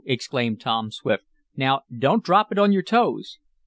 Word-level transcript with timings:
exclaimed 0.03 0.59
Tom 0.59 0.89
Swift. 0.91 1.23
"Now 1.55 1.81
don't 1.95 2.23
drop 2.25 2.51
it 2.51 2.57
on 2.57 2.71
your 2.71 2.81
toes." 2.81 3.37